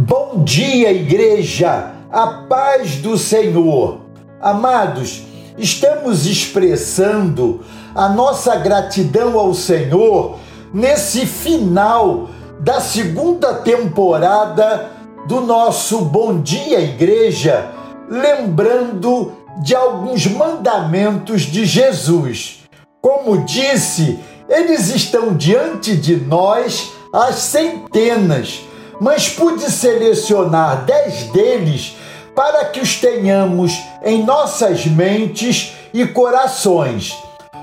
Bom 0.00 0.44
dia, 0.44 0.92
igreja, 0.92 1.92
a 2.12 2.44
paz 2.48 2.98
do 2.98 3.18
Senhor. 3.18 4.02
Amados, 4.40 5.24
estamos 5.58 6.24
expressando 6.24 7.64
a 7.96 8.08
nossa 8.08 8.54
gratidão 8.54 9.36
ao 9.36 9.52
Senhor 9.52 10.38
nesse 10.72 11.26
final 11.26 12.28
da 12.60 12.80
segunda 12.80 13.54
temporada 13.54 14.88
do 15.26 15.40
nosso 15.40 16.02
Bom 16.02 16.40
Dia 16.42 16.78
Igreja, 16.78 17.68
lembrando 18.08 19.32
de 19.64 19.74
alguns 19.74 20.28
mandamentos 20.28 21.42
de 21.42 21.66
Jesus. 21.66 22.60
Como 23.02 23.44
disse, 23.44 24.16
eles 24.48 24.90
estão 24.94 25.34
diante 25.34 25.96
de 25.96 26.14
nós 26.14 26.92
às 27.12 27.34
centenas 27.34 28.67
mas 29.00 29.28
pude 29.28 29.70
selecionar 29.70 30.84
dez 30.84 31.24
deles 31.24 31.96
para 32.34 32.66
que 32.66 32.80
os 32.80 32.96
tenhamos 33.00 33.78
em 34.02 34.24
nossas 34.24 34.86
mentes 34.86 35.74
e 35.92 36.06
corações. 36.06 37.16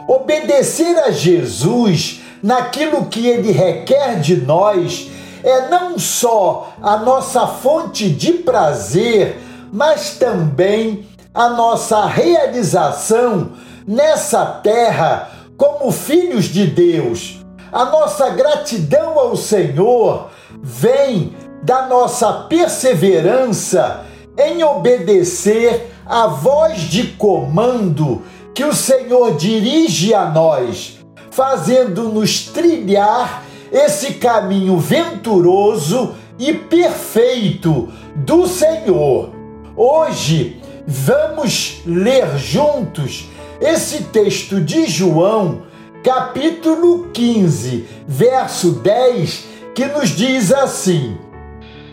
Obedecer 0.07 0.97
a 0.99 1.11
Jesus 1.11 2.21
naquilo 2.43 3.05
que 3.05 3.25
ele 3.25 3.51
requer 3.51 4.19
de 4.19 4.35
nós 4.37 5.09
é 5.43 5.67
não 5.69 5.97
só 5.97 6.73
a 6.81 6.97
nossa 6.97 7.47
fonte 7.47 8.09
de 8.09 8.33
prazer, 8.33 9.39
mas 9.71 10.11
também 10.11 11.07
a 11.33 11.49
nossa 11.49 12.05
realização 12.05 13.51
nessa 13.87 14.45
terra 14.45 15.29
como 15.57 15.91
filhos 15.91 16.45
de 16.45 16.65
Deus. 16.67 17.39
A 17.71 17.85
nossa 17.85 18.29
gratidão 18.29 19.19
ao 19.19 19.35
Senhor 19.35 20.29
vem 20.61 21.33
da 21.63 21.87
nossa 21.87 22.31
perseverança 22.49 24.05
em 24.37 24.63
obedecer 24.63 25.91
à 26.05 26.27
voz 26.27 26.81
de 26.81 27.07
comando 27.13 28.21
que 28.53 28.63
o 28.63 28.73
Senhor 28.73 29.35
dirige 29.35 30.13
a 30.13 30.29
nós, 30.29 30.99
fazendo-nos 31.31 32.45
trilhar 32.45 33.43
esse 33.71 34.13
caminho 34.13 34.77
venturoso 34.77 36.15
e 36.37 36.53
perfeito 36.53 37.89
do 38.15 38.47
Senhor. 38.47 39.31
Hoje 39.75 40.61
vamos 40.87 41.81
ler 41.85 42.37
juntos 42.37 43.29
esse 43.59 44.03
texto 44.03 44.61
de 44.61 44.85
João, 44.85 45.63
capítulo 46.03 47.09
15, 47.11 47.85
verso 48.07 48.71
10 48.71 49.54
que 49.75 49.85
nos 49.87 50.09
diz 50.11 50.53
assim: 50.53 51.17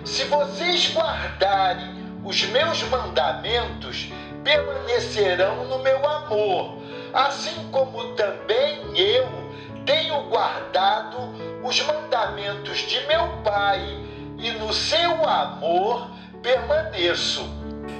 Se 0.05 0.25
vocês 0.25 0.95
guardarem 0.95 1.91
os 2.25 2.45
meus 2.47 2.83
mandamentos, 2.85 4.11
permanecerão 4.45 5.65
no 5.65 5.81
meu 5.81 6.09
amor, 6.09 6.79
assim 7.13 7.69
como 7.73 8.15
também 8.15 8.79
eu 8.95 9.29
tenho 9.85 10.23
guardado 10.31 11.19
os 11.65 11.85
mandamentos 11.85 12.79
de 12.79 13.05
meu 13.09 13.27
Pai, 13.43 13.81
e 14.39 14.53
no 14.53 14.73
seu 14.73 15.29
amor 15.29 16.09
permaneço. 16.41 17.45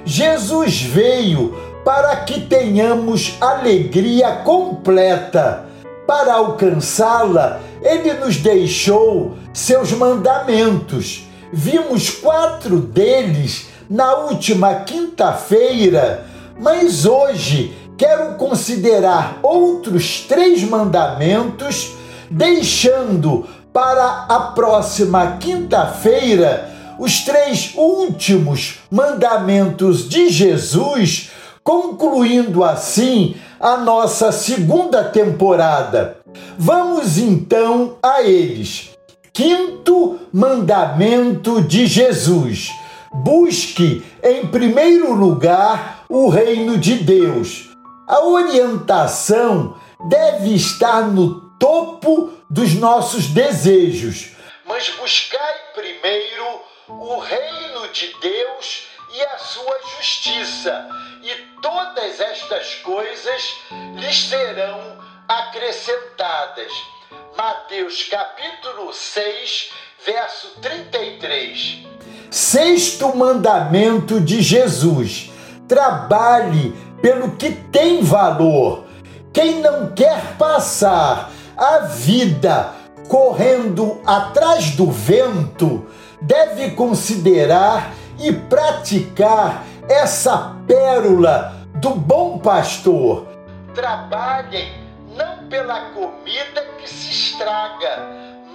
Jesus 0.05 0.81
veio 0.81 1.81
para 1.83 2.15
que 2.17 2.39
tenhamos 2.41 3.37
alegria 3.41 4.31
completa. 4.37 5.65
Para 6.05 6.33
alcançá-la, 6.33 7.61
ele 7.81 8.13
nos 8.13 8.37
deixou 8.37 9.37
seus 9.53 9.91
mandamentos. 9.91 11.27
Vimos 11.51 12.09
quatro 12.09 12.79
deles 12.79 13.67
na 13.89 14.15
última 14.15 14.73
quinta-feira, 14.75 16.25
mas 16.59 17.05
hoje 17.05 17.77
quero 17.95 18.35
considerar 18.35 19.39
outros 19.43 20.21
três 20.21 20.63
mandamentos, 20.63 21.93
deixando 22.29 23.47
para 23.71 24.25
a 24.27 24.39
próxima 24.55 25.37
quinta-feira 25.37 26.71
os 26.99 27.19
três 27.21 27.73
últimos 27.75 28.79
mandamentos 28.89 30.07
de 30.07 30.29
Jesus, 30.29 31.31
concluindo 31.63 32.63
assim 32.63 33.35
a 33.59 33.77
nossa 33.77 34.31
segunda 34.31 35.03
temporada. 35.03 36.17
Vamos 36.57 37.17
então 37.17 37.95
a 38.01 38.21
eles. 38.21 38.92
Quinto 39.35 40.29
mandamento 40.31 41.59
de 41.59 41.87
Jesus: 41.87 42.69
busque 43.11 44.05
em 44.21 44.45
primeiro 44.45 45.11
lugar 45.11 46.05
o 46.07 46.29
reino 46.29 46.77
de 46.77 46.97
Deus. 46.97 47.69
A 48.07 48.23
orientação 48.23 49.75
deve 50.07 50.53
estar 50.53 51.07
no 51.07 51.49
topo 51.57 52.31
dos 52.47 52.75
nossos 52.75 53.25
desejos. 53.25 54.35
Mas 54.67 54.87
buscai 54.91 55.55
primeiro 55.73 56.61
o 56.87 57.17
reino 57.17 57.87
de 57.91 58.13
Deus 58.21 58.87
e 59.15 59.19
a 59.19 59.37
sua 59.39 59.79
justiça, 59.97 60.87
e 61.23 61.59
todas 61.59 62.19
estas 62.19 62.75
coisas 62.83 63.55
lhes 63.95 64.29
serão 64.29 64.99
acrescentadas. 65.27 66.71
Mateus 67.37 68.03
capítulo 68.03 68.93
6, 68.93 69.71
verso 70.05 70.61
33. 70.61 71.87
Sexto 72.29 73.15
mandamento 73.15 74.19
de 74.19 74.41
Jesus: 74.41 75.31
trabalhe 75.67 76.73
pelo 77.01 77.31
que 77.35 77.51
tem 77.51 78.01
valor. 78.01 78.85
Quem 79.33 79.61
não 79.61 79.91
quer 79.93 80.35
passar 80.37 81.31
a 81.57 81.79
vida 81.79 82.73
correndo 83.07 83.99
atrás 84.05 84.71
do 84.71 84.91
vento 84.91 85.85
deve 86.21 86.71
considerar 86.71 87.93
e 88.19 88.31
praticar 88.31 89.65
essa 89.89 90.55
pérola 90.67 91.67
do 91.75 91.91
bom 91.91 92.37
pastor. 92.37 93.27
Trabalhem 93.73 94.82
pela 95.53 95.91
comida 95.91 96.65
que 96.79 96.89
se 96.89 97.11
estraga, 97.11 97.99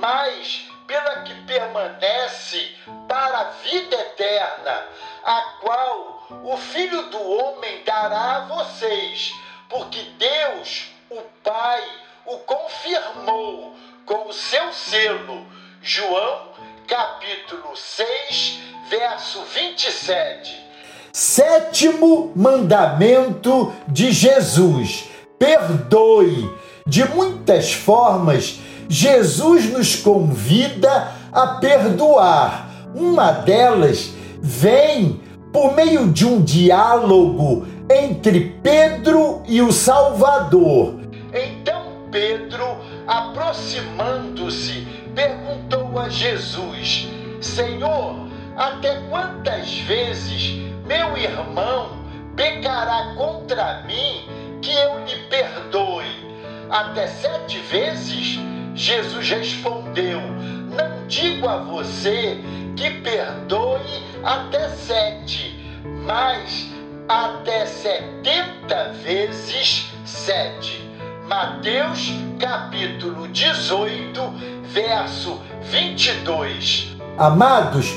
mas 0.01 0.69
pela 0.85 1.23
que 1.23 1.33
permanece 1.43 2.75
para 3.07 3.39
a 3.39 3.51
vida 3.63 3.95
eterna, 3.95 4.85
a 5.23 5.41
qual 5.61 6.27
o 6.43 6.57
Filho 6.57 7.05
do 7.05 7.23
Homem 7.23 7.85
dará 7.85 8.39
a 8.39 8.41
vocês, 8.47 9.33
porque 9.69 10.03
Deus, 10.19 10.91
o 11.09 11.23
Pai, 11.45 11.85
o 12.27 12.39
confirmou 12.39 13.77
com 14.05 14.29
o 14.29 14.33
seu 14.33 14.73
selo. 14.73 15.47
João, 15.81 16.49
capítulo 16.89 17.77
6, 17.77 18.59
verso 18.89 19.41
27. 19.43 20.67
Sétimo 21.13 22.33
mandamento 22.35 23.73
de 23.87 24.11
Jesus 24.11 25.09
perdoe. 25.39 26.68
De 26.88 27.04
muitas 27.04 27.75
formas, 27.75 28.60
Jesus 28.88 29.71
nos 29.71 29.94
convida 29.97 31.12
a 31.31 31.47
perdoar. 31.60 32.71
Uma 32.94 33.31
delas 33.31 34.10
vem 34.41 35.21
por 35.53 35.75
meio 35.75 36.10
de 36.10 36.25
um 36.25 36.41
diálogo 36.41 37.66
entre 37.91 38.59
Pedro 38.62 39.43
e 39.47 39.60
o 39.60 39.71
Salvador. 39.71 40.94
Então 41.34 42.09
Pedro, 42.10 42.78
aproximando-se, 43.06 44.88
perguntou 45.15 45.99
a 45.99 46.09
Jesus: 46.09 47.06
Senhor, 47.43 48.15
até 48.56 49.03
quantas 49.10 49.79
vezes 49.81 50.55
meu 50.87 51.19
irmão 51.19 51.99
pecará 52.34 53.14
contra 53.14 53.82
mim 53.82 54.25
que 54.62 54.73
eu 54.73 55.05
lhe 55.05 55.17
perdoe 55.29 56.28
até 56.70 57.06
sete 57.06 57.59
vezes? 57.61 58.38
Jesus 58.75 59.29
respondeu: 59.29 60.20
Não 60.20 61.06
digo 61.06 61.49
a 61.49 61.59
você 61.59 62.38
que 62.76 62.91
perdoe 63.00 64.03
até 64.23 64.69
sete, 64.70 65.59
mas 66.05 66.69
até 67.09 67.67
setenta 67.67 68.93
vezes 69.03 69.91
sete. 70.05 70.88
Mateus 71.26 72.12
capítulo 72.38 73.29
18, 73.29 74.20
verso 74.65 75.41
22. 75.62 76.97
Amados, 77.19 77.93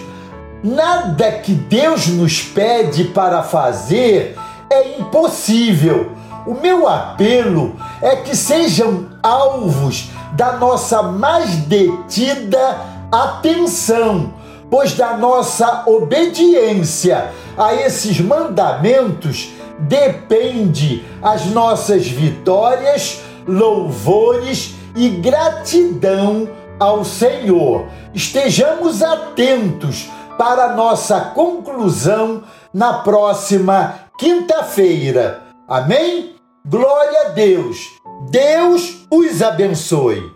nada 0.63 1.31
que 1.31 1.53
Deus 1.53 2.07
nos 2.07 2.41
pede 2.41 3.05
para 3.05 3.43
fazer 3.43 4.35
é 4.69 4.99
impossível 4.99 6.20
o 6.45 6.53
meu 6.53 6.87
apelo 6.87 7.75
é 8.01 8.15
que 8.17 8.35
sejam 8.35 9.07
alvos 9.21 10.09
da 10.33 10.53
nossa 10.53 11.01
mais 11.03 11.55
detida 11.55 12.77
atenção, 13.11 14.33
pois 14.69 14.93
da 14.93 15.17
nossa 15.17 15.83
obediência 15.85 17.31
a 17.57 17.73
esses 17.75 18.19
mandamentos 18.19 19.51
depende 19.79 21.03
as 21.21 21.45
nossas 21.47 22.07
vitórias, 22.07 23.21
louvores 23.47 24.75
e 24.95 25.09
gratidão 25.09 26.47
ao 26.79 27.03
Senhor. 27.03 27.85
Estejamos 28.13 29.03
atentos 29.03 30.09
para 30.37 30.75
nossa 30.75 31.19
conclusão 31.19 32.43
na 32.73 32.93
próxima 32.93 33.95
quinta-feira. 34.17 35.50
Amém? 35.71 36.35
Glória 36.65 37.27
a 37.27 37.29
Deus. 37.29 37.93
Deus 38.29 39.07
os 39.09 39.41
abençoe. 39.41 40.29